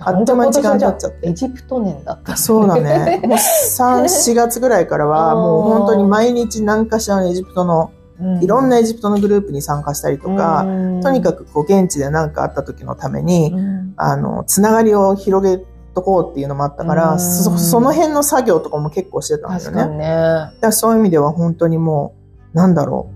[0.00, 2.36] あっという間に時間経っちゃってエジプト年だった。
[2.36, 3.20] そうだね。
[3.24, 7.90] もう3、 4月ぐらいからはもう本当に毎日何かしらのエジプトの、
[8.40, 10.64] いろんなエジプトのグループに参加したりとか、
[11.02, 19.76] とにかく、くこう現地で何かあった時のために、うんあの、つながりを広げとこうっていうのもあったから、うんそその辺の作業とかも結構してたんだよね。
[19.76, 20.06] 確かにね。
[20.06, 20.14] だ
[20.46, 22.14] からそういう意味では本当にも
[22.52, 23.10] う、なんだろ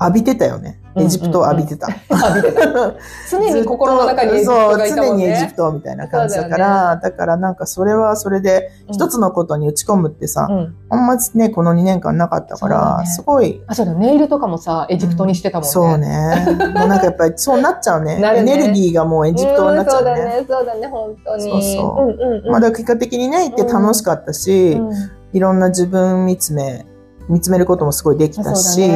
[0.00, 0.80] う、浴びてたよね。
[0.96, 1.88] エジプトを浴びてた。
[3.30, 5.56] 常に心の中にエジプトがいたもんそう、常にエジねプ。
[5.56, 15.70] トみたいな感じだかそうだら、だからなんかそれはそれで、一つのことに打ち込むってさ、うんあんまね、この2年間なかったから、ねすごい、あ、そうだ、ネイルとかもさ、エジプトにしてたもんね。
[15.70, 16.56] そうね。
[16.74, 18.20] もうなんかやっぱりそうなっちゃうね。
[18.22, 20.12] エネルギーがもうエジプトになっちゃうね。
[20.12, 21.42] んそうだね、そうだね、本当に。
[21.42, 22.50] そうそううんうんうん。
[22.50, 24.90] まあだ結果的にね、行って楽しかったし、うん
[25.34, 26.86] いろんな自分見つめ、
[27.28, 28.88] 見つめることもすごいできたし。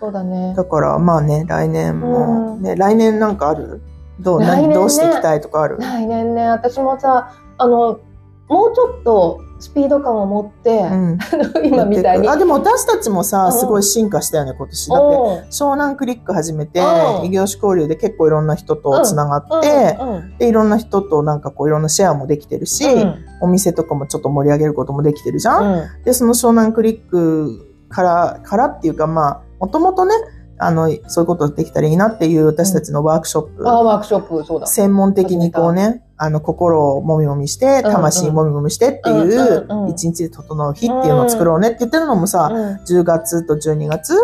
[0.00, 0.54] そうだね。
[0.56, 2.62] だからまあね、来年も、うん。
[2.62, 3.82] ね、来年なんかある？
[4.18, 4.46] どう、ね。
[4.46, 5.76] 何、どうしていきたいとかある？
[5.78, 8.00] 来年ね、私もさ、あの、
[8.48, 11.18] もうちょっとスピード感を持って、うん。
[11.62, 12.28] 今みたいに。
[12.28, 13.52] あ、でも私たちもさ、うん。
[13.52, 14.90] すごい進化したよね、今年。
[14.90, 15.22] だって、うん。
[15.50, 17.26] 湘南クリック始めてう、ん。
[17.26, 23.14] 異業種交流で結構いろんな人とつながって、うんうんで、いろんな人となんかこういろんなシェアもできてるし、うん。
[23.42, 25.82] お店とかもちょっと盛り上げることもできてるじゃん。
[26.04, 30.14] で、その湘南クリックから、からっていうかまあ、もともとね、
[30.58, 34.66] あの、そういうことできたらいいなっていう私たちのワークショップ、あ、ワークショップ、そうだ。
[34.66, 42.76] 専門的にこうね、あの、心をもみもみして、うん魂もみもみしてっていううんうんうん、一日で整う日っていうのを作ろうねって言ってるのもさ、うん。
[42.84, 44.14] 10月と12月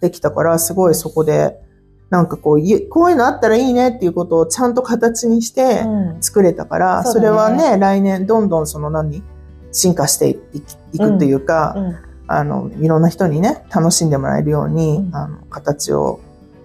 [0.00, 1.58] できたから、すごいそこで、
[2.08, 6.22] なんかこう、いこういうのあったらいいねっていうことをちゃんと形にしてうん。
[6.22, 7.26] 作れたから、そうだね。
[7.26, 9.22] それはね、来年どんどんその何、
[9.72, 10.36] 進化してい
[10.98, 16.20] くというか、うんあの、いろんな人にね、楽しんでもらえるように、うんあの、形を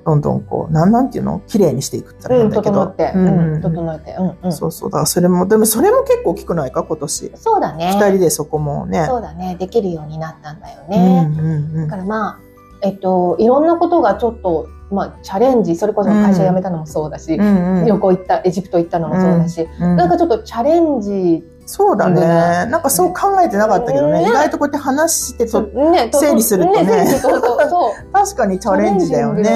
[0.06, 1.41] どんどんこう、なんなんていうの？
[1.48, 2.86] 綺麗にしていくって言うん、だけど。
[2.86, 4.54] 整って、うんうんうん、整えて、うん、うん。
[4.54, 4.89] そうそう。
[4.89, 7.32] だからそれも、でもそれも結構大きくないか、今年。
[7.36, 7.91] そうだね。
[7.93, 9.06] 二人でそこもね。
[9.06, 9.58] そうだね。
[9.60, 11.30] できるようになったんだようんね。
[11.38, 11.46] うん
[11.82, 12.39] うんだからまあ、
[12.84, 22.21] えっと、いろんなことがちょっと、まあ、チャレンジ、それこそ会社辞めたのもそうだし、うんうん旅行行った、エジプト行ったのもそうだし、うんなんかちょっとチャレンジ、そうだね。
[22.21, 22.71] うん。
[22.71, 24.23] なんかそう考えてなかったけどね。
[24.23, 24.30] ね。
[24.30, 26.86] 意外とこうやって話してと、ね、と整理するとね。
[26.86, 27.91] 整理するとそうそう。
[28.13, 29.43] 確かにチャレンジだよね。
[29.43, 29.49] ね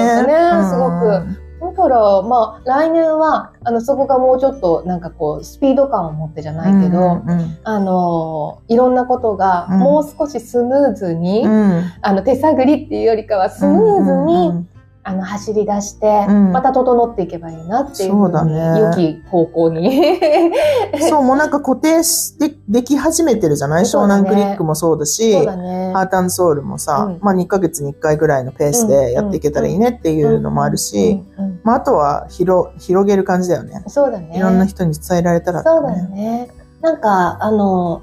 [0.68, 1.06] すごく
[1.62, 1.72] うん。
[1.72, 9.78] だから、まあ、来年は、あの、そこがもうちょっと、なんかこう、スピード感を持ってじゃないけど、うんうんあの、いろんなことが、うん。
[9.78, 11.82] もう少しスムーズに、うん。
[12.02, 14.68] あの、手探りっていうよりかは、スムーズに、うん
[15.04, 16.52] あの、走り出して、うん。
[16.52, 18.78] また整っていけばいいなっていうふそううだに、ね。
[18.78, 20.20] 良き方向に。
[21.10, 23.84] そう、もうなんか固定してでき始めてるじゃない？
[23.84, 25.92] 湘南クリックもそうだし、そうだね。
[25.92, 26.02] ハ。
[26.02, 27.18] ートソウルもさ、うん。
[27.20, 31.44] まあ2ヶ月に1回ぐらいのペースでやっていけたらいいねっていうのもあるし、うん。
[31.46, 31.60] うん。
[31.64, 33.82] まああとは広広げる感じだよね。
[33.88, 34.30] そうだね。
[34.36, 36.48] いろんな人に伝えられたら、そうだよね。
[36.80, 38.02] なんか、あの、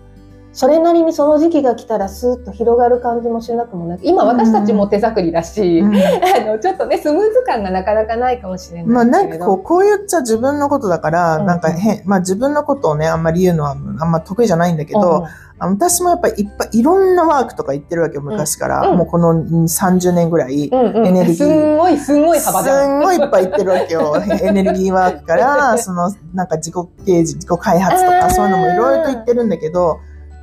[0.52, 4.00] それなりにその時期が来たらスーッと広がる感じもしなくもない。
[4.02, 6.00] 今私たちも手探りだし、うん あ
[6.46, 9.46] の、ちょっとね、スムーズ感がなかなかないかもしれまあないけれど。
[9.46, 15.26] なんかこう、こう言っちゃ自分のことだから、うんなんか変、まあ自分のことをね、あんまり言うのはあんま得意じゃないんだけど、
[15.60, 18.88] あの私もやっぱりいっぱいいろんなワークとか言ってるわけよ、昔から。
[18.88, 20.68] うんもうこの30年ぐらい。
[20.68, 22.84] うんうん、エネルギーすんごい、すんごい幅じゃん。
[22.86, 24.16] すんごいいっぱい言ってるわけよ。
[24.42, 26.74] エネルギーワークから、その、なんか自己
[27.06, 30.00] 啓示、自己開発とか、うんそういうのもいろいろと言ってるんだけど、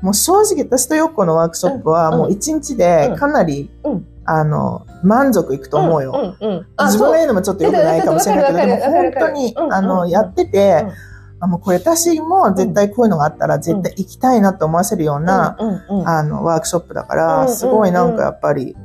[0.07, 2.19] もう正直私とヨッコのワークショップはうん。
[2.19, 4.07] もう一日でかなり、うん。
[4.25, 6.37] あの、満足いくと思うよ。
[6.79, 10.93] 自分が言うのもちょっと良くないかもしれないけど、でも本当に、うんあの、うんやっててうん、
[11.41, 15.57] あ、もうこれ私も絶対こういうのがあったら絶対行きたいなと思わせるような、
[16.05, 18.77] あの、ワークショップだから、んすごいなんかやっぱり、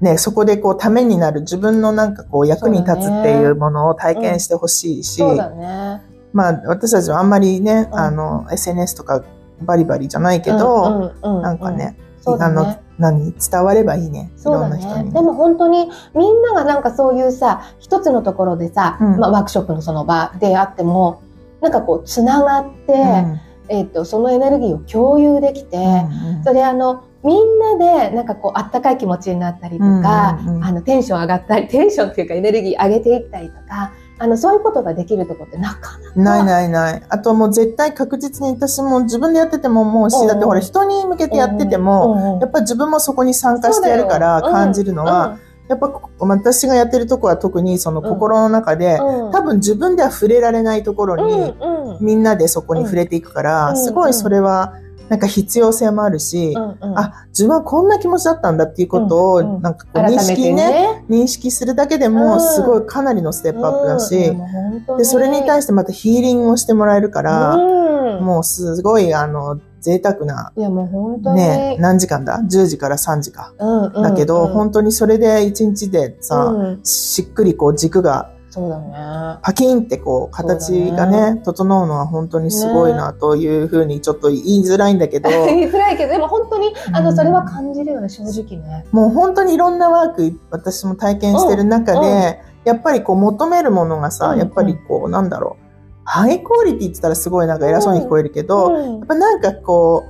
[0.00, 6.02] ね、そこでこう、ためになる自分のなんかこう、役に立つっていうものを体験してほしいし、そうだね。
[6.32, 7.98] まあ、私たちはあんまりね、うん。
[7.98, 9.22] あの、SNS とか
[9.62, 11.96] バリバリじゃないけど、うんうんうんなんかね、ね
[12.26, 14.30] あの、何、伝わればいいね。
[14.36, 15.02] いそうだろんな人ね。
[15.04, 15.12] に。
[15.12, 21.22] でも本当にみんながなんかそういうさ、一つのところでさ、うんまあワークショップのその場であっても、
[21.60, 33.92] なんかこうつながって、うんえっ、と、そのエネルギーを共有できて、うんそれあの、みんなでなんかこうあったかい気持ちになったりとか、うんうんうんあのテンション上がったり、テンションっていうかエネルギー上げていったりとか、
[34.22, 36.20] あのそういうことができるところってなかなか。
[36.20, 37.02] ないないない。
[37.08, 48.98] あともう絶対確実に私も自分でやってても思うし、だってほら人に向けてやってても、やっぱり自分もそこに参加してやるから感じるのは、、やっぱこ私がやってるとこは特にその心の中で、
[49.32, 51.54] 多分自分では触れられないところに、
[52.02, 53.76] みんなでそこに触れていくから、うん。
[53.78, 54.74] すごいそれは
[55.10, 61.22] なんか必要性もあるし、うんうんあ、自分はこんな気持ちだったんだっていうことを、うんうんなんかこう認識ね、てね。
[61.22, 71.36] 認識するだけでうんも、すごいかなりのステップアップだし、うんで、それに対してまたヒーリングをしてもらえるから、うんもうすごい、あの、贅沢な、いやもう本当に。
[71.36, 73.52] ね、何時間だ ?10 時から3時か。
[73.58, 79.38] うんうんうんだけど、本当にそれで1日でさ、うんしっくりこう軸がそうだね。
[79.42, 88.86] パキンってこう形がそうだね、整うのは本当にすごいなというふうにちょっと言いづらいんだけど、 言いづらいけど、でも本当に、あの、うんそれは感じるよね、正直ね。
[88.90, 94.38] もう本当にいろんなワーク私も体験してる中で、やっぱりこう求めるものがさ、うん。
[94.38, 95.64] やっぱりこうなんだろう、
[96.04, 98.98] ハイクオリティって言ったらすごいなんか偉そうに聞こえるけど、うん。
[98.98, 100.02] やっぱなんかこ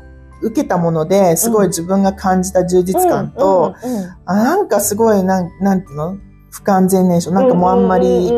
[0.42, 3.74] う、受けたものですごい自分が感じた充実感と、
[4.26, 6.16] うなんかすごいなん、なんていうの？
[6.50, 7.34] 不完全燃焼。
[7.34, 8.30] なんかもうあんまり、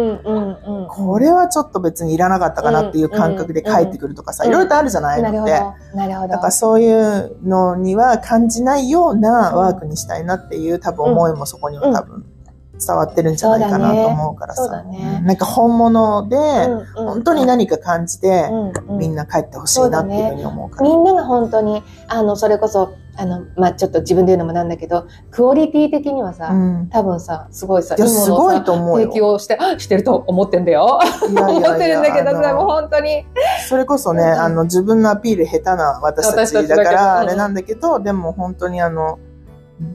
[0.89, 5.63] これはちょっと別にいらなかったかなっていう感覚で帰ってくるとかさ、うんいろいろとあるじゃないのって。
[5.95, 6.29] なるほど。
[6.29, 12.25] だからそういうのには感じないようなワークにしたいなっていう多分思いもそこには多分
[12.87, 14.85] 伝わってるんじゃないかなと思うからさ。
[15.23, 18.51] なんか本物で、うん本当に何か感じて、
[18.89, 20.91] みんな帰ってほしいなっていうふうに思うから。
[20.91, 29.07] みんなが本当に、あの、それこそ、あの、まあ、ちょっと自分で言うのもなんだけど、クオリティ的にはさ、うん多分さ、すごいさ、いすごい、と思うよ。
[29.09, 30.99] 提供して、あしてると思ってんだよ。
[31.31, 33.27] いやいやいや思ってるんだけどさ、もう本当に。
[33.69, 39.19] それこそね、うんあの、自分のアピール下手な私たちだから、あうんれなんだけど、でも本当にあの、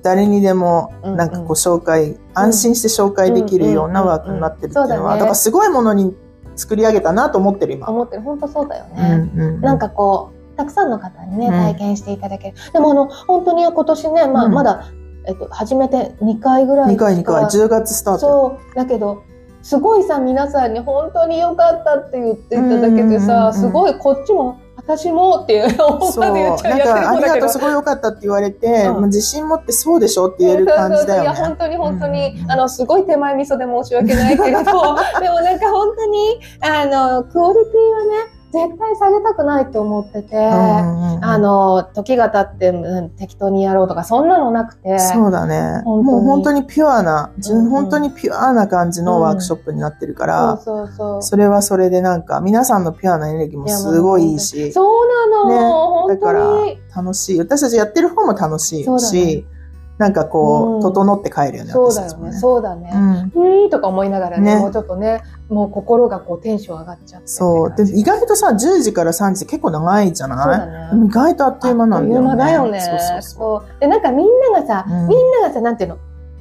[0.01, 6.15] 誰にでも、うんうんなんかこう紹介、安心して紹介できるようなワークになってるっていうのは、だからすごいものに
[6.55, 7.87] 作り上げたなと思ってる今。
[7.87, 8.21] 思ってる。
[8.21, 9.31] 本当そうだようんね。
[9.35, 12.55] うんなんかこう、たくさんの方にね、うん体験していただける。
[12.73, 14.85] でもあの、本当に今年ね、まあ、うんまだ、
[15.25, 18.19] えっと、初めて2回ぐらい2回2回、しか10月スタート。
[18.19, 18.75] そう。
[18.75, 19.23] だけど、
[19.61, 26.23] すごいさ、皆さんに本当に良かったって言っていただけてさ、うんすごいこっちも、私もっていう、思そう。
[26.23, 27.21] わず言っちゃう、なんか、あり。
[27.23, 31.55] がとう、すごい良かったって言われて、うん自信持ってそうでしょって言える感じだよいや、本ね。
[31.59, 45.81] 当に本当に、うんうんあの、すごい手前味噌で申し訳ないけれど、でもなんか本当に、あの、クオリティはね、絶対下げたくないと思ってて、うんうんうんあの、時が経って、うん適当にやろうとか、そんなのなくて、そうだね。
[45.83, 51.23] もう本当にピュアな、うんうん本当にピュアな感じのワークショップになってるから、そうそうそう。
[51.23, 56.79] それはそれでなんか、皆さんのピュアなエネルギーもすごいいいし、そうなの、ねだからに。
[56.95, 57.39] 楽しい。
[57.39, 59.56] 私たちやってる方も楽しいし、ね
[59.97, 62.31] なんかこう、うん整って帰るよね、そうだよね。
[62.33, 62.91] そうだね。
[63.35, 67.27] うんとか思いながらねねもうちょっとね、もう心がこうテンション上がっちゃって。
[67.27, 67.75] そう。
[67.75, 70.97] で、意外とさ、10時から3時結構長いじゃない？
[71.05, 72.29] 意外とあっという間なんだよね。
[72.29, 72.79] あっという間だよね。
[72.81, 75.97] そうそうで、なんかみんながさ、うんみんながさ、なんていうの、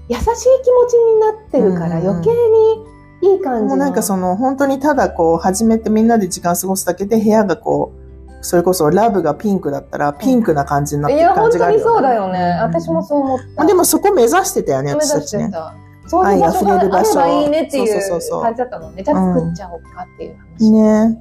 [0.08, 0.34] 優しい気持
[0.88, 2.30] ちになってるから、余計
[3.22, 3.68] にいい感じの。
[3.70, 8.05] もうなんかその、本当にただこう、始めてみんなで時間過ごすだけで部屋がこう、
[8.46, 11.84] それこそラブがピンクだったら、ピンクな感じになってるいや、本感じがあるよ、ね。
[11.84, 12.38] 当にそうだよね。
[12.38, 13.44] うん私もそう思った。
[13.56, 15.50] まあでもそこ目指してたよね、私たちね。
[16.06, 19.02] そういう場所があればいいねっていそう感じだったもんね。
[19.02, 20.70] じゃあ作っちゃおうかっていう話。
[20.70, 21.20] ね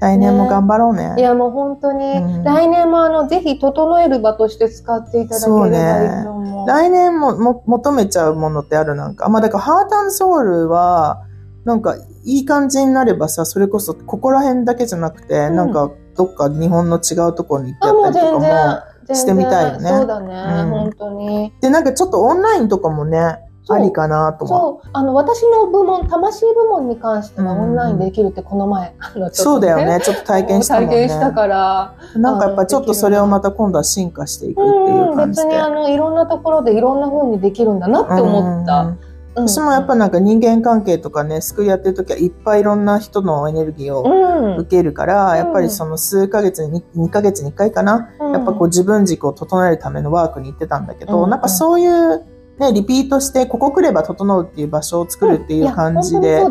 [0.00, 1.14] 来年も頑張ろうね。
[1.16, 6.68] いやもう本当に、うん来年もあの、ぜひ整える場として使っていただければいいと思う。
[6.68, 9.28] 来年もも求めちゃうものってあるなんか。
[9.28, 11.22] まあだからハートソウルは、
[11.64, 18.94] なんかいい感じになればさ、それこそここら辺だけじゃなくて、うんなんかどっか日本の違うところに行ってやったりと全かも。
[19.14, 21.52] してみたいよねそうだね、うん本当に。
[21.60, 24.46] で、なんかちょっとオンラインとかもね、ありかなと。
[24.46, 30.00] そう、あの、私の部門、魂部門に関してはうんオンラインできるってこの前、あの、ちょっとそうだよね。
[30.02, 30.86] ちょっと体験したね。
[30.86, 31.94] 体験したから。
[32.16, 35.46] なんかやっぱちょっとそれをまた今度は進化していくっていうん、う感じで。
[35.48, 38.80] 別にあの、いろんなところでいろんな風にできるんだなって思った。
[38.80, 38.98] うんうん
[39.34, 44.56] 私もやっぱなんか人間関係とかね、救いやってる時はいっぱいいろんな人のエネルギーをうん。
[44.58, 45.36] 受けるから、うん。
[45.36, 48.32] やっぱりその数ヶ月に、2ヶ月に1回かな、うん。
[48.32, 51.30] やっぱこう自分軸を整えるためのワークに行ってたんだけど、うん。
[51.30, 52.24] なんかそういう
[52.58, 56.44] ね、リピートして、ここ来れば整うっていう場所を作るっていう感じで。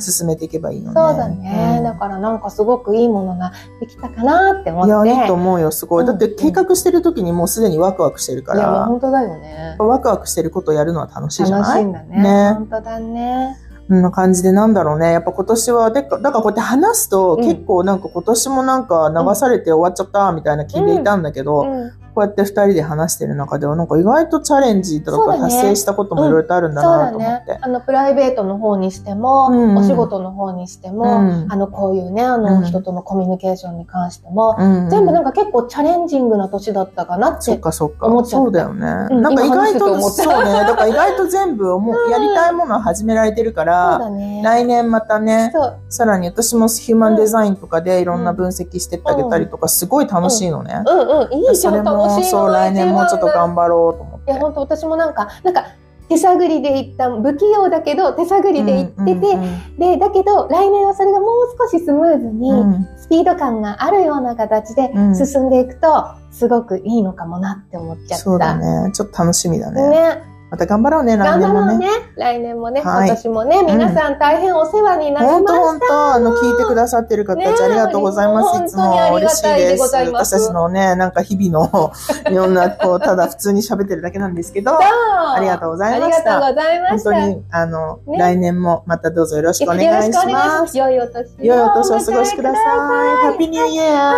[0.00, 1.00] 進めていけばいいのね。
[1.00, 4.88] そうだね、うんだからなんかすごくいいものができたかなって思って。
[4.88, 6.02] いや、いいと思うよ、すごい。
[6.02, 9.76] うんだって計画してる時にもうすでにワクワクしてるかいや、本当だよね。
[9.78, 11.82] ワクワクしてることをやるのは楽しいじゃ楽ない？
[11.82, 12.22] しいんだね。
[12.22, 13.56] ね本当だね。
[13.88, 15.12] な感じでなんだろうね。
[15.12, 27.52] やっぱ今年は、でかだからこうやって話すと、うん結構なんか今年もなんか流されて終わっちゃったみたいな気でいたんだけど、うんこうやって二人で話してる中では、なんか意外とチャレンジとか達成したこともいろいろとあるんだなと思って。
[27.52, 27.58] ね。
[27.62, 37.36] あの、プライベートの方にしても、うんお仕事の方にしても、うんあの、こういうね、あうの、ん人とのコミュニケーションに関しても、うん全部なんか結構チャレンジングな年だったかなっ。
[37.40, 38.24] そってかそっか思っ。
[38.24, 38.86] ちゃったそうだよね。
[39.10, 40.52] うんなんか意外と、そうね。
[40.52, 44.42] だから意外と全部思う、やりたいものは始められてるかそうら、だね。
[44.44, 45.76] 来年またね、そう。
[45.88, 50.82] さらに私もヒューマンデザインとかでいろんな分析してってあげたりとか、すごい楽しいのね。
[50.86, 51.32] うんうん。
[51.32, 54.30] いいじゃん、それもそう、来年もちょっと頑張ろうと思って。
[54.32, 55.64] いや、本当私もなんか、なんか、
[56.10, 62.50] 手探りで行った、不器用だけど、手探りで行ってて、うんうんで、だけど、来年はそれがもう少しスムーズに、
[62.96, 68.16] スピード感があるような形で進んでいくと、すごくいいのかもなって思っちゃった。
[68.16, 68.90] そうだね。
[68.92, 69.88] ちょっと楽しみだね。
[69.88, 70.22] ね。
[70.50, 71.78] また頑張ろうね、来年もね。
[71.78, 71.88] ね。
[72.16, 78.62] 来年もね、はい今年もね、皆さん大変お世話になりま本当し本当あの、聞いてくださってる方たちねありがとうございます。
[78.62, 79.82] いつも嬉しいでです。
[79.94, 81.92] 私たちのね、なんか日々の
[82.28, 85.34] いろんな、こう、ただ普通に喋ってるだけなんですけど、た。
[85.34, 87.10] ありがとうございましたありがとうございました。
[87.12, 90.32] 本当に、あの、ね来年もまたどうぞよろしくお願いしま。
[90.32, 90.78] ますす。
[90.78, 91.44] 良いお年を。
[91.44, 92.64] 良いお年をお過ごしください。
[92.64, 94.12] ハッピーニューイヤ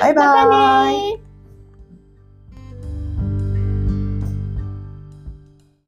[0.00, 1.18] バイバイ。
[1.18, 1.27] ま